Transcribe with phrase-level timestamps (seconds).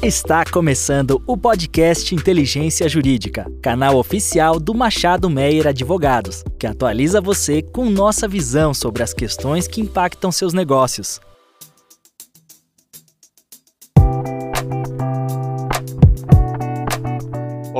[0.00, 7.62] Está começando o podcast Inteligência Jurídica, canal oficial do Machado Meyer Advogados, que atualiza você
[7.62, 11.20] com nossa visão sobre as questões que impactam seus negócios.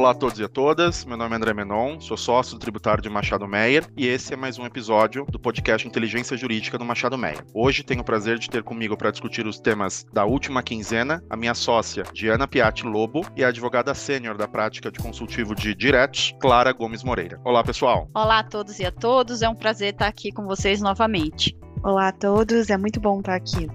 [0.09, 3.03] Olá a todos e a todas, meu nome é André Menon, sou sócio do tributário
[3.03, 7.19] de Machado Meyer e esse é mais um episódio do podcast Inteligência Jurídica do Machado
[7.19, 7.45] Meyer.
[7.53, 11.37] Hoje tenho o prazer de ter comigo para discutir os temas da última quinzena a
[11.37, 16.35] minha sócia Diana Piatti Lobo e a advogada sênior da prática de consultivo de diretos,
[16.41, 17.39] Clara Gomes Moreira.
[17.45, 18.09] Olá pessoal.
[18.15, 21.55] Olá a todos e a todos, é um prazer estar aqui com vocês novamente.
[21.85, 23.69] Olá a todos, é muito bom estar aqui.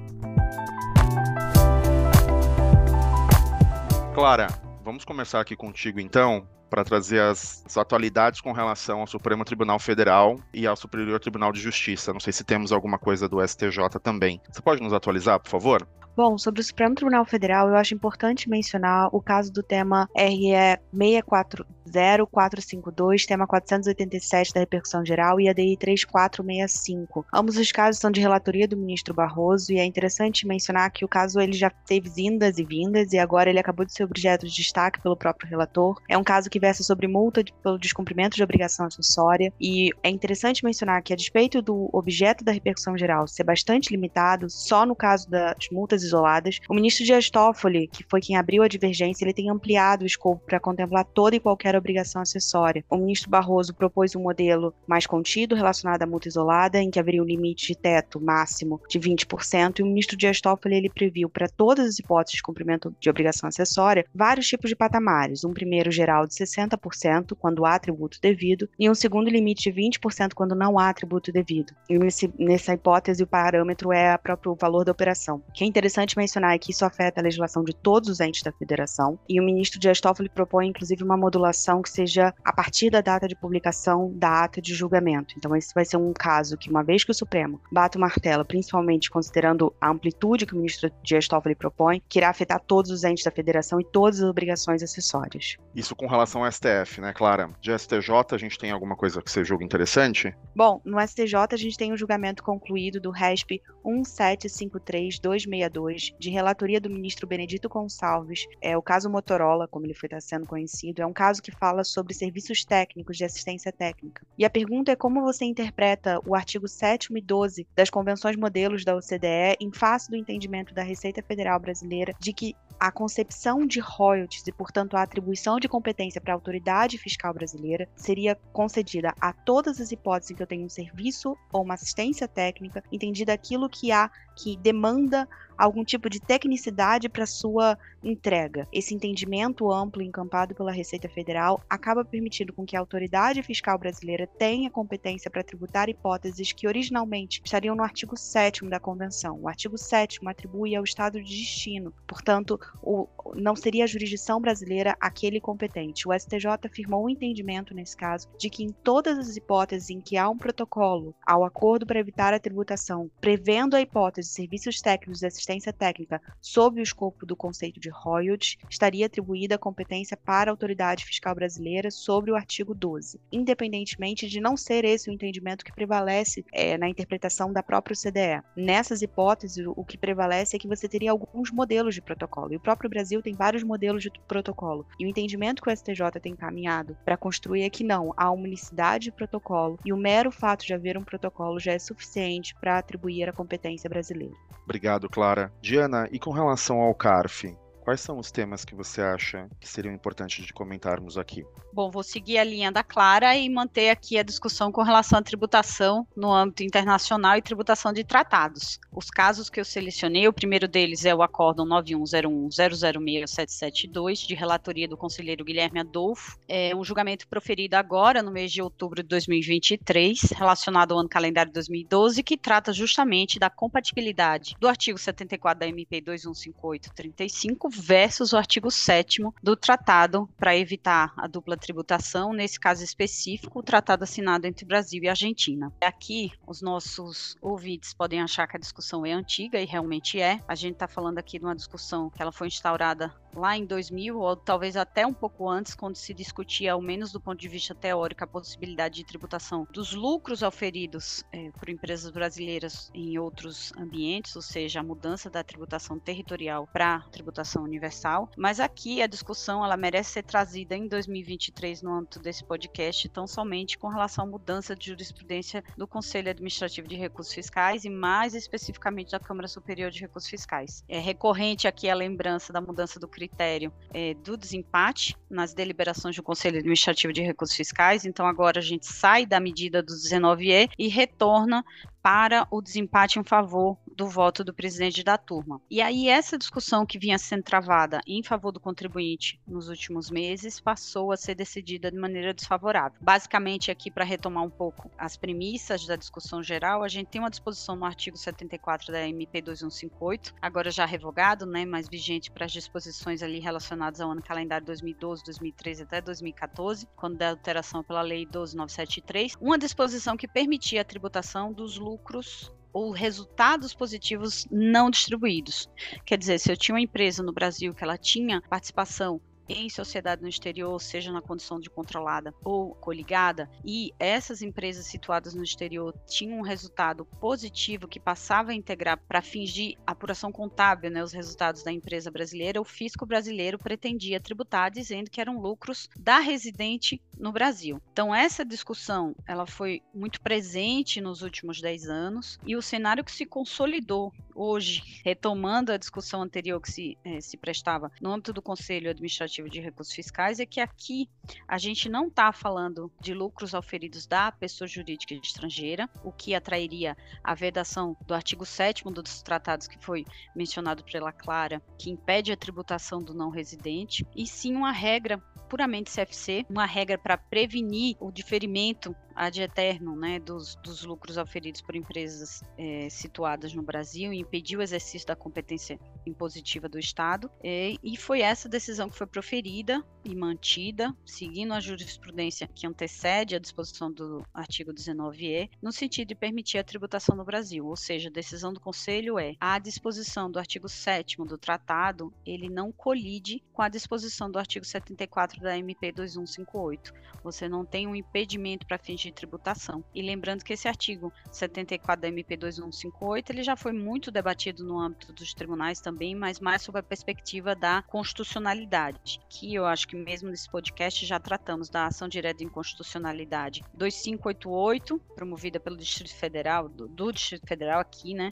[4.16, 4.63] Clara,
[4.94, 9.80] Vamos começar aqui contigo então, para trazer as, as, atualidades com relação ao Supremo Tribunal
[9.80, 12.14] Federal e ao Superior Tribunal de Justiça.
[12.14, 14.40] Não sei se temos alguma coisa do STJ também.
[14.52, 15.88] Você pode nos atualizar, por favor?
[16.16, 20.54] Bom, sobre o Supremo Tribunal Federal, eu acho importante mencionar o caso do tema RE
[20.94, 27.26] 640452, tema 487 da repercussão geral e ADI 3465.
[27.34, 31.08] Ambos os casos são de relatoria do ministro Barroso e é interessante mencionar que o
[31.08, 34.54] caso ele já teve vindas e vindas e agora ele acabou de ser objeto de
[34.54, 36.00] destaque pelo próprio relator.
[36.08, 40.64] É um caso que versa sobre multa pelo descumprimento de obrigação acessória e é interessante
[40.64, 45.28] mencionar que a despeito do objeto da repercussão geral ser bastante limitado, só no caso
[45.28, 46.60] das multas isoladas.
[46.70, 50.44] O ministro Dias Toffoli, que foi quem abriu a divergência, ele tem ampliado o escopo
[50.46, 52.84] para contemplar toda e qualquer obrigação acessória.
[52.90, 57.22] O ministro Barroso propôs um modelo mais contido relacionado à multa isolada, em que haveria
[57.22, 61.48] um limite de teto máximo de 20%, e o ministro Dias Toffoli ele previu para
[61.48, 65.44] todas as hipóteses de cumprimento de obrigação acessória vários tipos de patamares.
[65.44, 70.34] Um primeiro geral de 60% quando há tributo devido e um segundo limite de 20%
[70.34, 71.74] quando não há tributo devido.
[71.90, 75.42] E nesse, nessa hipótese o parâmetro é o próprio valor da operação.
[75.54, 78.42] Que é interessante importante mencionar é que isso afeta a legislação de todos os entes
[78.42, 82.90] da federação, e o ministro Dias Toffoli propõe, inclusive, uma modulação que seja a partir
[82.90, 85.36] da data de publicação da ata de julgamento.
[85.38, 88.44] Então, esse vai ser um caso que, uma vez que o Supremo bate o martelo,
[88.44, 93.04] principalmente considerando a amplitude que o ministro Dias Toffoli propõe, que irá afetar todos os
[93.04, 95.58] entes da federação e todas as obrigações acessórias.
[95.76, 97.52] Isso com relação ao STF, né, Clara?
[97.62, 100.36] De STJ, a gente tem alguma coisa que você julga interessante?
[100.56, 105.44] Bom, no STJ a gente tem o um julgamento concluído do RESP 1753262
[105.92, 110.46] de relatoria do ministro Benedito Gonçalves, é o caso Motorola, como ele foi tá sendo
[110.46, 114.26] conhecido, é um caso que fala sobre serviços técnicos de assistência técnica.
[114.38, 118.86] E a pergunta é como você interpreta o artigo 7 e 12 das convenções modelos
[118.86, 123.80] da OCDE em face do entendimento da Receita Federal Brasileira de que a concepção de
[123.80, 129.32] royalties e, portanto, a atribuição de competência para a autoridade fiscal brasileira seria concedida a
[129.32, 133.70] todas as hipóteses em que eu tenho um serviço ou uma assistência técnica, entendida aquilo
[133.70, 138.68] que há que demanda algum tipo de tecnicidade para sua entrega.
[138.72, 144.28] Esse entendimento amplo encampado pela Receita Federal acaba permitindo com que a autoridade fiscal brasileira
[144.28, 149.40] tenha competência para tributar hipóteses que originalmente estariam no artigo 7 da Convenção.
[149.42, 154.96] O artigo 7 atribui ao Estado de destino, portanto, o, não seria a jurisdição brasileira
[155.00, 156.08] aquele competente.
[156.08, 160.18] O STJ afirmou o entendimento, nesse caso, de que em todas as hipóteses em que
[160.18, 165.20] há um protocolo ao acordo para evitar a tributação, prevendo a hipótese de serviços técnicos
[165.20, 170.50] de assistência técnica sob o escopo do conceito de royalties, estaria atribuída a competência para
[170.50, 175.66] a autoridade fiscal brasileira sobre o artigo 12, independentemente de não ser esse o entendimento
[175.66, 178.44] que prevalece é, na interpretação da própria CDE.
[178.56, 182.90] Nessas hipóteses, o que prevalece é que você teria alguns modelos de protocolo, e próprio
[182.90, 187.18] Brasil tem vários modelos de protocolo, e o entendimento que o STJ tem encaminhado para
[187.18, 190.98] construir é que não, há uma unicidade de protocolo, e o mero fato de haver
[190.98, 194.36] um protocolo já é suficiente para atribuir a competência brasileira.
[194.64, 195.52] Obrigado, Clara.
[195.62, 197.54] Diana, e com relação ao CARF,
[197.84, 201.46] Quais são os temas que você acha que seriam importantes de comentarmos aqui?
[201.74, 205.22] Bom, vou seguir a linha da Clara e manter aqui a discussão com relação à
[205.22, 208.80] tributação no âmbito internacional e tributação de tratados.
[208.90, 214.96] Os casos que eu selecionei, o primeiro deles é o Acórdão 9101-006-772, de relatoria do
[214.96, 216.40] conselheiro Guilherme Adolfo.
[216.48, 221.50] É um julgamento proferido agora, no mês de outubro de 2023, relacionado ao ano calendário
[221.50, 228.38] de 2012, que trata justamente da compatibilidade do artigo 74 da MP 2158-35 versus o
[228.38, 234.46] artigo 7 do tratado para evitar a dupla tributação, nesse caso específico, o tratado assinado
[234.46, 235.72] entre Brasil e Argentina.
[235.82, 240.40] Aqui, os nossos ouvintes podem achar que a discussão é antiga, e realmente é.
[240.48, 244.18] A gente está falando aqui de uma discussão que ela foi instaurada lá em 2000,
[244.18, 247.74] ou talvez até um pouco antes, quando se discutia, ao menos do ponto de vista
[247.74, 254.36] teórico, a possibilidade de tributação dos lucros oferidos é, por empresas brasileiras em outros ambientes,
[254.36, 259.78] ou seja, a mudança da tributação territorial para tributação universal, mas aqui a discussão ela
[259.78, 264.76] merece ser trazida em 2023 no âmbito desse podcast, tão somente com relação à mudança
[264.76, 270.02] de jurisprudência do Conselho Administrativo de Recursos Fiscais e mais especificamente da Câmara Superior de
[270.02, 270.84] Recursos Fiscais.
[270.88, 276.24] É recorrente aqui a lembrança da mudança do critério é, do desempate nas deliberações do
[276.24, 280.88] Conselho Administrativo de Recursos Fiscais, então agora a gente sai da medida do 19E e
[280.88, 281.64] retorna
[282.02, 285.62] para o desempate em favor do voto do presidente da turma.
[285.70, 290.60] E aí essa discussão que vinha sendo travada em favor do contribuinte nos últimos meses
[290.60, 292.98] passou a ser decidida de maneira desfavorável.
[293.02, 297.30] Basicamente aqui para retomar um pouco as premissas da discussão geral, a gente tem uma
[297.30, 302.52] disposição no artigo 74 da MP 2158, agora já revogado, né, mas vigente para as
[302.52, 308.26] disposições ali relacionadas ao ano calendário 2012, 2013 até 2014, quando da alteração pela lei
[308.26, 315.70] 12973, uma disposição que permitia a tributação dos lucros lucros ou resultados positivos não distribuídos.
[316.06, 320.22] Quer dizer, se eu tinha uma empresa no Brasil que ela tinha participação em sociedade
[320.22, 325.94] no exterior, seja na condição de controlada ou coligada, e essas empresas situadas no exterior
[326.08, 331.14] tinham um resultado positivo que passava a integrar para fins de apuração contábil né, os
[331.14, 337.02] resultados da empresa brasileira, o fisco brasileiro pretendia tributar dizendo que eram lucros da residente
[337.18, 337.82] no Brasil.
[337.92, 343.12] Então essa discussão ela foi muito presente nos últimos 10 anos e o cenário que
[343.12, 348.42] se consolidou hoje, retomando a discussão anterior que se, eh, se prestava no âmbito do
[348.42, 351.10] Conselho Administrativo de Recursos Fiscais, é que aqui
[351.48, 356.96] a gente não está falando de lucros auferidos da pessoa jurídica estrangeira, o que atrairia
[357.24, 362.38] a vedação do artigo 7 dos tratados que foi mencionado pela Clara, que impede a
[362.38, 365.18] tributação do não residente, e sim uma regra
[365.50, 371.62] puramente CFC, uma regra para prevenir o diferimento ad eterno né, dos, dos lucros oferidos
[371.62, 377.30] por empresas é, situadas no Brasil e impedir o exercício da competência impositiva do Estado.
[377.44, 383.36] É, e foi essa decisão que foi proferida e mantida, seguindo a jurisprudência que antecede
[383.36, 387.66] a disposição do artigo 19E, no sentido de permitir a tributação no Brasil.
[387.66, 392.50] Ou seja, a decisão do Conselho é a disposição do artigo 7 do tratado, ele
[392.50, 396.94] não colide com a disposição do artigo 74 da MP 2158.
[397.24, 399.84] Você não tem um impedimento para fins de tributação.
[399.94, 404.80] E lembrando que esse artigo 74 da MP 2158 ele já foi muito debatido no
[404.80, 409.96] âmbito dos tribunais também, mas mais sob a perspectiva da constitucionalidade, que eu acho que
[409.96, 416.70] mesmo nesse podcast já tratamos da ação direta de inconstitucionalidade 2588, promovida pelo Distrito Federal,
[416.70, 418.32] do, do Distrito Federal aqui, né,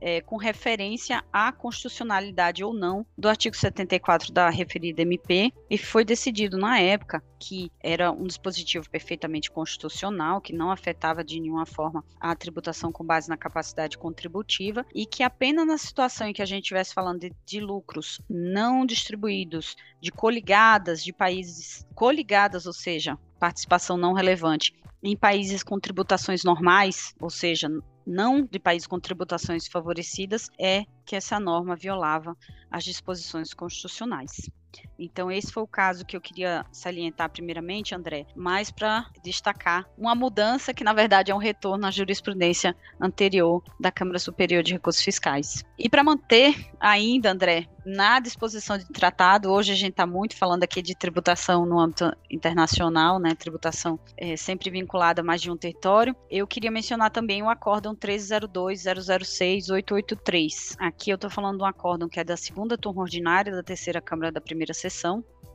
[0.00, 6.04] é, com referência à constitucionalidade ou não do artigo 74 da referida MP, e foi
[6.04, 12.04] decidido na época que era um dispositivo perfeitamente constitucional, que não afetava de nenhuma forma
[12.20, 16.46] a tributação com base na capacidade contributiva e que apenas na situação em que a
[16.46, 23.18] gente estivesse falando de, de lucros não distribuídos, de coligadas de países coligadas, ou seja,
[23.38, 27.68] participação não relevante, em países com tributações normais, ou seja,
[28.06, 32.36] não de países com tributações favorecidas, é que essa norma violava
[32.70, 34.50] as disposições constitucionais.
[34.98, 40.14] Então, esse foi o caso que eu queria salientar primeiramente, André, mais para destacar uma
[40.14, 45.02] mudança que, na verdade, é um retorno à jurisprudência anterior da Câmara Superior de Recursos
[45.02, 45.64] Fiscais.
[45.78, 50.62] E para manter ainda, André, na disposição de tratado, hoje a gente está muito falando
[50.62, 53.34] aqui de tributação no âmbito internacional, né?
[53.34, 56.14] Tributação é, sempre vinculada a mais de um território.
[56.30, 60.76] Eu queria mencionar também o acórdão 1302-006-883.
[60.78, 64.02] Aqui eu estou falando de um acórdão que é da segunda turma ordinária da terceira
[64.02, 64.87] Câmara da primeira sessão,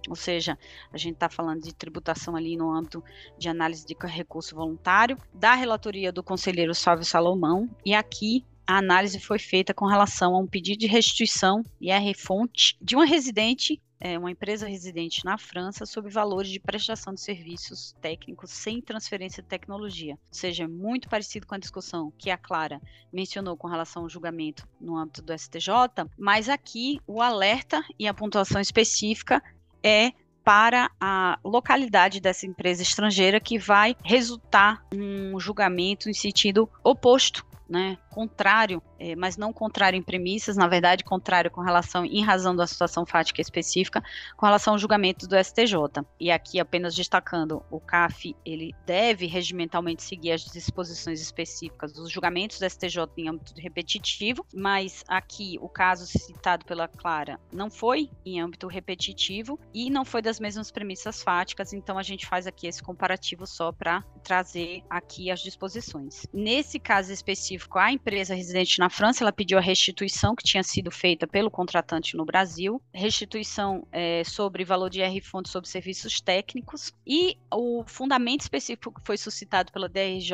[0.10, 0.58] ou seja,
[0.92, 3.04] a gente está falando de tributação ali no âmbito
[3.38, 9.20] de análise de recurso voluntário, da relatoria do conselheiro Sávio Salomão, e aqui a análise
[9.20, 13.82] foi feita com relação a um pedido de restituição e a refonte de uma residente
[14.04, 19.42] é, uma empresa residente na França sob valores de prestação de serviços técnicos sem transferência
[19.42, 20.16] de tecnologia.
[20.28, 22.82] Ou seja, muito parecido com a discussão que a Clara
[23.14, 25.70] mencionou com relação ao julgamento no âmbito do STJ,
[26.18, 29.42] mas aqui o alerta e a pontuação específica
[29.82, 30.12] é
[30.44, 37.98] para a localidade dessa empresa estrangeira que vai resultar um julgamento em sentido oposto né,
[38.14, 42.68] contrário, é, mas não contrário em premissas, na verdade, contrário com relação, em razão da
[42.68, 44.04] situação fática específica,
[44.38, 46.06] com relação ao julgamento do STJ.
[46.20, 52.60] E aqui, apenas destacando, o CAF, ele deve regimentalmente seguir as disposições específicas dos julgamentos
[52.60, 58.40] do STJ em âmbito repetitivo, mas aqui, o caso citado pela Clara não foi em
[58.40, 62.84] âmbito repetitivo e não foi das mesmas premissas fáticas, então a gente faz aqui esse
[62.84, 66.28] comparativo só para trazer aqui as disposições.
[66.32, 70.92] Nesse caso específico, a empresa residente na França, ela pediu a restituição que tinha sido
[70.92, 76.92] feita pelo contratante no Brasil, restituição é, sobre valor de R fonte sobre serviços técnicos
[77.08, 80.34] e o fundamento específico que foi suscitado pela DRJ,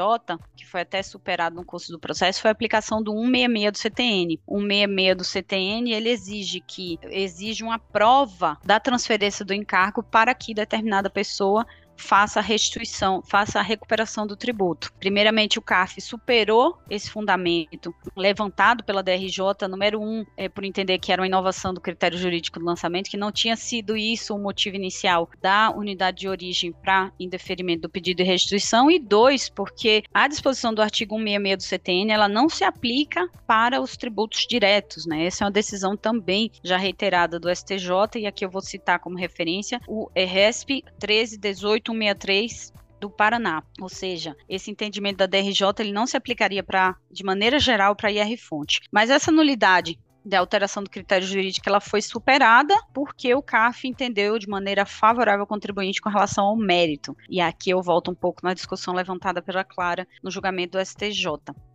[0.56, 4.40] que foi até superado no curso do processo, foi a aplicação do 166 do CTN.
[4.48, 10.56] 166 do CTN, ele exige que exige uma prova da transferência do encargo para que
[10.56, 11.66] determinada pessoa
[12.00, 14.92] faça a restituição, faça a recuperação do tributo.
[15.00, 21.12] Primeiramente, o CAF superou esse fundamento levantado pela DRJ, número um, é, por entender que
[21.12, 24.76] era uma inovação do critério jurídico do lançamento, que não tinha sido isso o motivo
[24.76, 30.28] inicial da unidade de origem para indeferimento do pedido de restituição, e dois, porque a
[30.28, 35.26] disposição do artigo 166 do CTN, ela não se aplica para os tributos diretos, né?
[35.26, 39.18] Essa é uma decisão também já reiterada do STJ, e aqui eu vou citar como
[39.18, 46.06] referência o ERESP 1318 8163 do Paraná, ou seja, esse entendimento da DRJ ele não
[46.06, 48.82] se aplicaria para, de maneira geral, para IR fonte.
[48.92, 54.38] Mas essa nulidade da alteração do critério jurídico ela foi superada porque o CAF entendeu
[54.38, 57.16] de maneira favorável ao contribuinte com relação ao mérito.
[57.30, 61.26] E aqui eu volto um pouco na discussão levantada pela Clara no julgamento do STJ.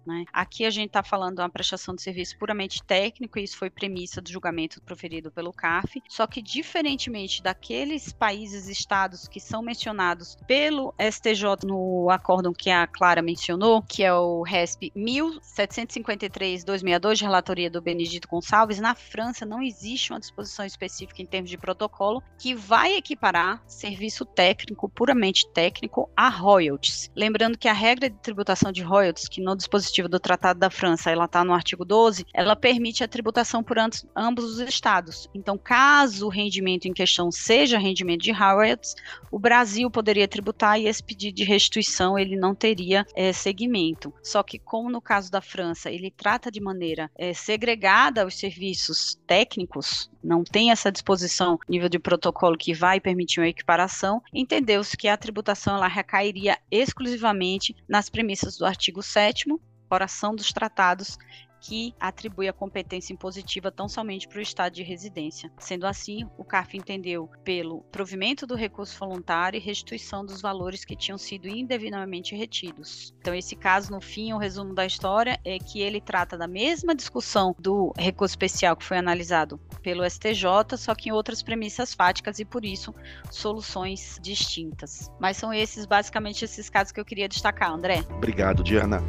[0.07, 0.25] Né?
[0.33, 3.71] Aqui a gente está falando de uma prestação de serviço puramente técnico, e isso foi
[3.71, 10.37] premissa do julgamento proferido pelo CAF, só que diferentemente daqueles países estados que são mencionados
[10.47, 17.71] pelo STJ no acórdão que a Clara mencionou, que é o RESP 1753-262, de relatoria
[17.71, 22.55] do Benedito Gonçalves, na França não existe uma disposição específica em termos de protocolo que
[22.55, 27.11] vai equiparar serviço técnico, puramente técnico, a royalties.
[27.15, 31.11] Lembrando que a regra de tributação de royalties, que no dispositivo do Tratado da França,
[31.11, 33.77] ela está no artigo 12, ela permite a tributação por
[34.15, 35.29] ambos os estados.
[35.35, 38.95] Então, caso o rendimento em questão seja rendimento de royalties,
[39.31, 44.13] o Brasil poderia tributar e esse pedido de restituição ele não teria é, segmento.
[44.23, 49.19] Só que, como no caso da França, ele trata de maneira é, segregada os serviços
[49.27, 55.07] técnicos, não tem essa disposição nível de protocolo que vai permitir uma equiparação, entendeu-se que
[55.07, 59.45] a tributação ela recairia exclusivamente nas premissas do artigo 7
[59.89, 61.19] coração dos tratados
[61.65, 65.51] que atribui a competência impositiva tão somente para o estado de residência.
[65.59, 70.95] Sendo assim, o CARF entendeu pelo provimento do recurso voluntário e restituição dos valores que
[70.95, 73.15] tinham sido indevidamente retidos.
[73.19, 76.95] Então, esse caso, no fim, o resumo da história é que ele trata da mesma
[76.95, 82.39] discussão do recurso especial que foi analisado pelo STJ, só que em outras premissas fáticas
[82.39, 82.95] e, por isso,
[83.31, 85.11] soluções distintas.
[85.19, 88.05] Mas são esses, basicamente, esses casos que eu queria destacar, André.
[88.11, 89.03] Obrigado, Diana.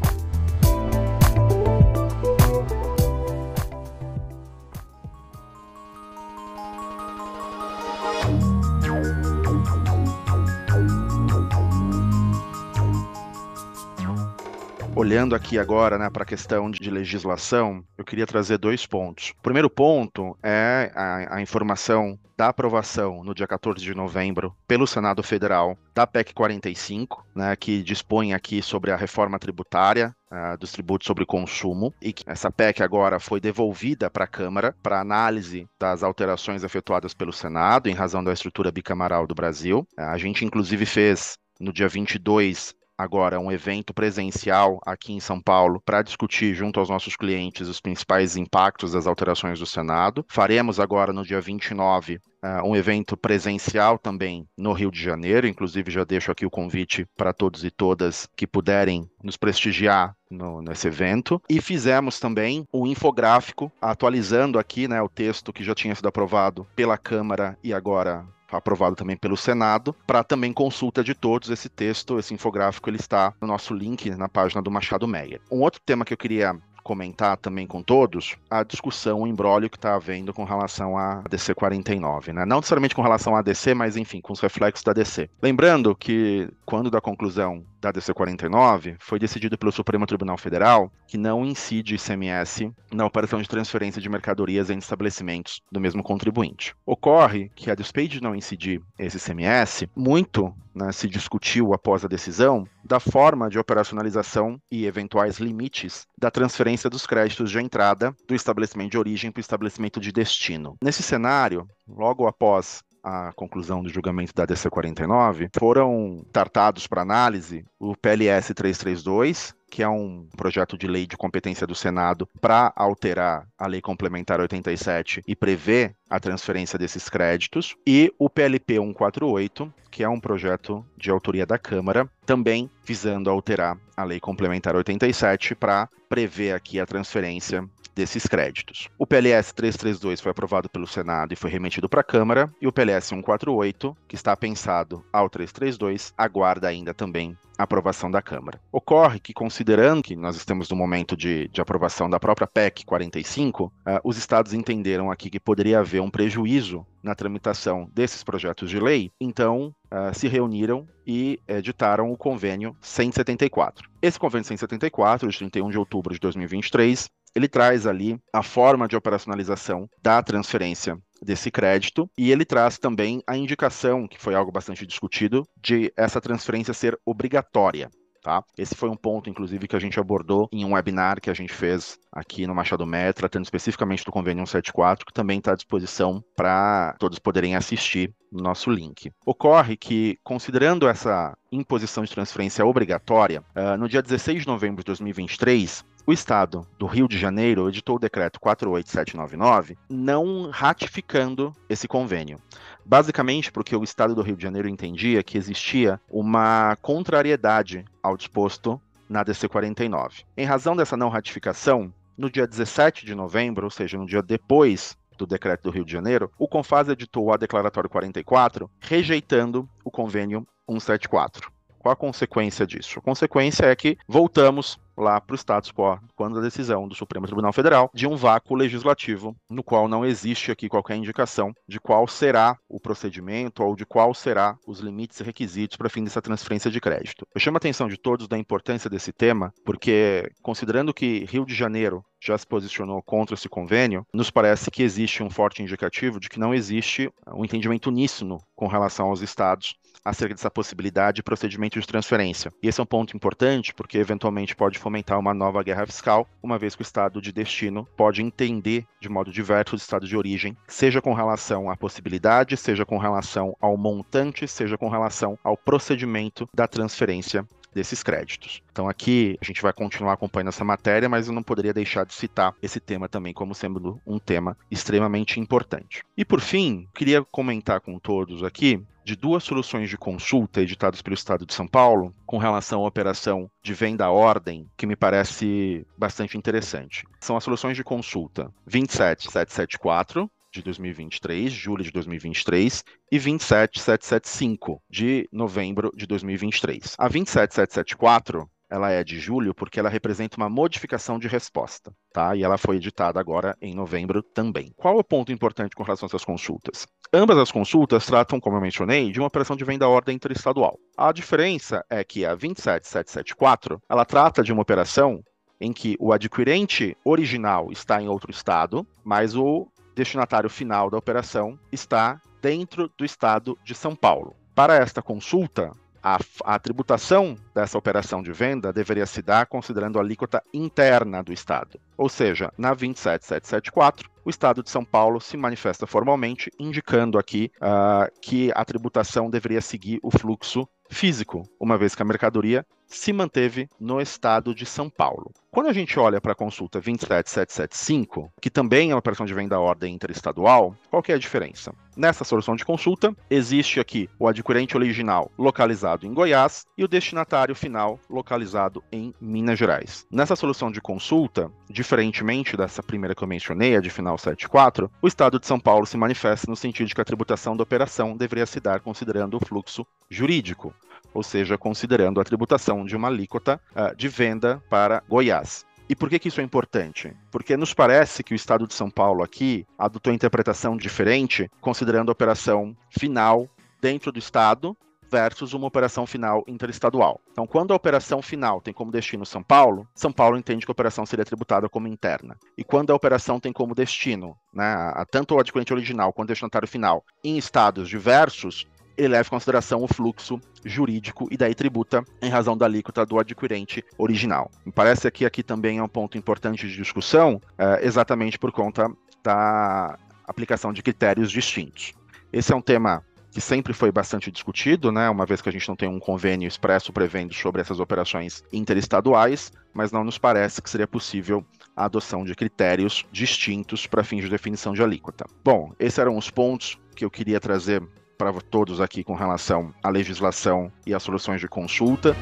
[14.96, 19.34] Olhando aqui agora né, para a questão de legislação, eu queria trazer dois pontos.
[19.38, 24.88] O primeiro ponto é a, a, informação da aprovação no dia 14 de novembro pelo
[24.88, 30.72] Senado Federal da PEC 45, né, que dispõe aqui sobre a reforma tributária uh, dos
[30.72, 35.68] tributos sobre consumo, e que essa PEC agora foi devolvida para a Câmara para análise
[35.78, 39.86] das alterações efetuadas pelo Senado em razão da estrutura bicamaral do Brasil.
[39.98, 45.42] Uh, a gente, inclusive, fez no dia 22 agora um evento presencial aqui em São
[45.42, 50.26] Paulo para discutir junto aos nossos clientes os principais impactos das alterações do Senado.
[50.28, 55.48] Faremos agora no dia 29 Uh, um evento presencial também no Rio de Janeiro.
[55.48, 60.62] Inclusive, já deixo aqui o convite para todos e todas que puderem nos prestigiar no,
[60.62, 61.42] nesse evento.
[61.50, 66.68] E fizemos também um infográfico atualizando aqui né, o texto que já tinha sido aprovado
[66.76, 72.20] pela Câmara e agora aprovado também pelo Senado, para também consulta de todos esse texto,
[72.20, 75.42] esse infográfico, ele está no nosso link na página do Machado Meyer.
[75.52, 79.76] Um outro tema que eu queria comentar também com todos a discussão, o embrólio que
[79.76, 82.46] está havendo com relação à DC 49, né?
[82.46, 85.28] Não necessariamente com relação à DC, mas enfim, com os reflexos da DC.
[85.42, 91.20] Lembrando que quando da conclusão da DC 49 foi decidido pelo Supremo Tribunal Federal que
[91.20, 96.76] não incide ICMS na operação de transferência de mercadorias em estabelecimentos do mesmo contribuinte.
[96.84, 102.08] Ocorre que, a despeito de não incidir esse ICMS, muito né, se discutiu após a
[102.08, 108.34] decisão da forma de operacionalização e eventuais limites da transferência dos créditos de entrada do
[108.34, 110.76] estabelecimento de origem para o estabelecimento de destino.
[110.84, 117.64] Nesse cenário, logo após a conclusão do julgamento da DC 49, foram tratados para análise
[117.92, 123.48] o PLS 332, que é um projeto de lei de competência do Senado para alterar
[123.58, 130.04] a Lei Complementar 87 e prever a transferência desses créditos, e o PLP 148, que
[130.04, 135.88] é um projeto de autoria da Câmara, também visando alterar a Lei Complementar 87 para
[136.10, 138.90] prever aqui a transferência desses créditos.
[139.00, 142.72] O PLS 332 foi aprovado pelo Senado e foi remetido para a Câmara, e o
[142.72, 148.60] PLS 148, que está pensado ao 332, aguarda ainda também a aprovação da Câmara.
[148.72, 153.66] Ocorre que, considerando que nós estamos no momento de, de aprovação da própria PEC 45,
[153.66, 153.72] uh,
[154.04, 159.12] os estados entenderam aqui que poderia haver um prejuízo na tramitação desses projetos de lei,
[159.20, 163.90] então uh, se reuniram e editaram o convênio 174.
[164.02, 168.96] Esse convênio 174, de 31 de outubro de 2023, ele traz ali a forma de
[168.96, 174.86] operacionalização da transferência desse crédito e ele traz também a indicação, que foi algo bastante
[174.86, 177.90] discutido, de essa transferência ser obrigatória.
[178.26, 178.44] Tá?
[178.58, 181.54] Esse foi um ponto, inclusive, que a gente abordou em um webinar que a gente
[181.54, 186.24] fez aqui no Machado Met, tratando especificamente do convênio 174, que também está à disposição
[186.36, 189.12] para todos poderem assistir no nosso link.
[189.24, 194.88] Ocorre que, considerando essa imposição de transferência obrigatória, uh, no dia 16 de novembro de
[194.88, 202.40] 2023, o Estado do Rio de Janeiro editou o decreto 48799, não ratificando esse convênio.
[202.86, 208.80] Basicamente porque o Estado do Rio de Janeiro entendia que existia uma contrariedade ao disposto
[209.10, 210.24] na DC 49.
[210.38, 214.96] Em razão dessa não ratificação, no dia 17 de novembro, ou seja, no dia depois
[215.18, 220.46] do decreto do Rio de Janeiro, o Confaz editou a Declaratório 44, rejeitando o convênio
[220.70, 221.55] 174.
[221.86, 222.98] Qual a consequência disso?
[222.98, 227.28] A consequência é que voltamos lá para o status quo, quando a decisão do Supremo
[227.28, 232.08] Tribunal Federal de um vácuo legislativo, no qual não existe aqui qualquer indicação de qual
[232.08, 236.72] será o procedimento ou de qual será os limites e requisitos para fim dessa transferência
[236.72, 237.28] de crédito.
[237.36, 241.54] Eu chamo a atenção de todos da importância desse tema, porque considerando que Rio de
[241.54, 246.30] Janeiro já se posicionou contra esse convênio, nos parece que existe um forte indicativo de
[246.30, 251.80] que não existe um entendimento uníssono com relação aos estados acerca dessa possibilidade de procedimento
[251.80, 252.54] de transferência.
[252.62, 256.60] E esse é um ponto importante porque eventualmente pode fomentar uma nova guerra fiscal, uma
[256.60, 260.56] vez que o estado de destino pode entender de modo diverso o estado de origem,
[260.68, 266.48] seja com relação à possibilidade, seja com relação ao montante, seja com relação ao procedimento
[266.54, 268.64] da transferência desses créditos.
[268.72, 272.14] Então aqui a gente vai continuar acompanhando essa matéria, mas eu não poderia deixar de
[272.14, 276.02] citar esse tema também como sendo um tema extremamente importante.
[276.16, 281.14] E por fim, queria comentar com todos aqui de duas soluções de consulta editadas pelo
[281.14, 285.86] Estado de São Paulo com relação à operação de venda à ordem, que me parece
[285.96, 287.06] bastante interessante.
[287.22, 295.92] São as soluções de consulta 27774 de 2023, julho de 2023, e 27775 de novembro
[295.96, 296.96] de 2023.
[296.98, 302.36] A 27774 ela é de julho porque ela representa uma modificação de resposta, tá?
[302.36, 304.72] E ela foi editada agora em novembro também.
[304.76, 306.86] Qual é o ponto importante com relação a essas consultas?
[307.14, 310.78] Ambas as consultas tratam, como eu mencionei, de uma operação de venda à ordem interestadual.
[310.98, 315.24] A diferença é que a 27774, ela trata de uma operação
[315.60, 321.58] em que o adquirente original está em outro estado, mas o destinatário final da operação
[321.72, 324.36] está dentro do estado de São Paulo.
[324.54, 325.72] Para esta consulta,
[326.06, 331.34] a, a, tributação dessa operação de venda deveria se dar considerando a alíquota interna do
[331.34, 331.80] Estado.
[331.98, 338.08] Ou seja, na 27774, o Estado de São Paulo se manifesta formalmente, indicando aqui uh,
[338.22, 343.70] que a tributação deveria seguir o fluxo físico, uma vez que a mercadoria se manteve
[343.80, 345.32] no estado de São Paulo.
[345.52, 349.56] Quando a gente olha para a consulta 27775, que também é uma operação de venda
[349.56, 351.74] à ordem interestadual, qual que é a diferença?
[351.96, 357.56] Nessa solução de consulta, existe aqui o adquirente original localizado em Goiás e o destinatário
[357.56, 360.06] final localizado em Minas Gerais.
[360.12, 365.08] Nessa solução de consulta, diferentemente dessa primeira que eu mencionei, a de final 74, o
[365.08, 368.46] Estado de São Paulo se manifesta no sentido de que a tributação da operação deveria
[368.46, 370.74] se dar considerando o fluxo jurídico
[371.16, 375.66] ou seja, considerando a tributação de uma alíquota uh, de venda para Goiás.
[375.88, 377.16] E por que, que isso é importante?
[377.32, 382.12] Porque nos parece que o Estado de São Paulo aqui adotou interpretação diferente, considerando a
[382.12, 383.48] operação final
[383.80, 384.76] dentro do Estado
[385.10, 387.22] versus uma operação final interestadual.
[387.32, 390.74] Então, quando a operação final tem como destino São Paulo, São Paulo entende que a
[390.74, 392.36] operação seria tributada como interna.
[392.58, 396.68] E quando a operação tem como destino, né, tanto o adquirente original quanto o destinatário
[396.68, 402.30] final, em estados diversos, ele leva em consideração o fluxo jurídico e daí tributa em
[402.30, 404.50] razão da alíquota do adquirente original.
[404.66, 408.90] Me parece que aqui também é um ponto importante de discussão, é, exatamente por conta
[409.24, 411.94] da aplicação de critérios distintos.
[412.32, 413.04] Esse é um tema
[413.36, 416.48] que sempre foi bastante discutido, né, uma vez que a gente não tem um convênio
[416.48, 422.24] expresso prevendo sobre essas operações interestaduais, mas não nos parece que seria possível a adoção
[422.24, 425.26] de critérios distintos para fins de definição de alíquota.
[425.44, 427.84] Bom, esses eram os pontos que eu queria trazer
[428.18, 432.16] para todos aqui com relação à legislação e às soluções de consulta.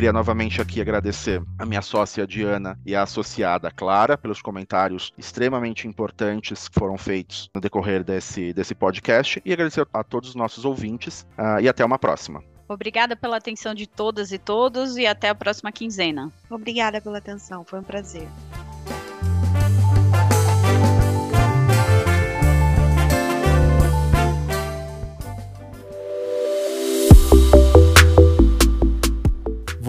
[0.00, 5.86] Queria novamente aqui agradecer a minha sócia Diana e a associada Clara pelos comentários extremamente
[5.86, 10.64] importantes que foram feitos no decorrer desse, desse podcast e agradecer a todos os nossos
[10.64, 12.42] ouvintes uh, e até uma próxima.
[12.66, 16.32] Obrigada pela atenção de todas e todos e até a próxima quinzena.
[16.48, 18.26] Obrigada pela atenção, foi um prazer.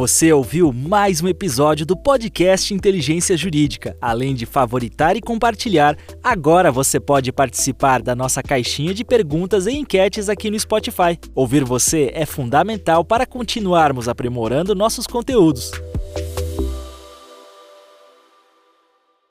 [0.02, 3.96] Você ouviu mais um episódio do podcast Inteligência Jurídica.
[4.02, 9.74] Além de favoritar e compartilhar, agora você pode participar da nossa caixinha de perguntas e
[9.74, 11.20] enquetes aqui no Spotify.
[11.36, 15.72] Ouvir você é fundamental para continuarmos aprimorando nossos conteúdos.